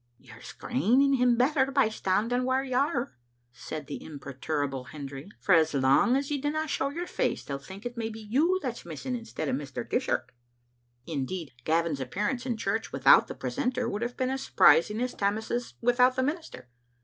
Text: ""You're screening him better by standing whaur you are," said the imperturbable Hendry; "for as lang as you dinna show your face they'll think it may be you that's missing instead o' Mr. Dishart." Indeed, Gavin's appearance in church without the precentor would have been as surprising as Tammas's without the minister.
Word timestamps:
""You're 0.17 0.41
screening 0.41 1.13
him 1.13 1.35
better 1.37 1.69
by 1.71 1.89
standing 1.89 2.43
whaur 2.43 2.63
you 2.63 2.75
are," 2.75 3.13
said 3.51 3.85
the 3.85 4.03
imperturbable 4.03 4.85
Hendry; 4.85 5.29
"for 5.39 5.53
as 5.53 5.75
lang 5.75 6.15
as 6.15 6.31
you 6.31 6.41
dinna 6.41 6.67
show 6.67 6.89
your 6.89 7.05
face 7.05 7.43
they'll 7.45 7.59
think 7.59 7.85
it 7.85 7.97
may 7.97 8.09
be 8.09 8.19
you 8.19 8.59
that's 8.63 8.83
missing 8.83 9.15
instead 9.15 9.47
o' 9.47 9.51
Mr. 9.53 9.87
Dishart." 9.87 10.31
Indeed, 11.05 11.51
Gavin's 11.65 11.99
appearance 11.99 12.47
in 12.47 12.57
church 12.57 12.91
without 12.91 13.27
the 13.27 13.35
precentor 13.35 13.87
would 13.87 14.01
have 14.01 14.17
been 14.17 14.31
as 14.31 14.41
surprising 14.41 14.99
as 15.01 15.13
Tammas's 15.13 15.75
without 15.83 16.15
the 16.15 16.23
minister. 16.23 16.67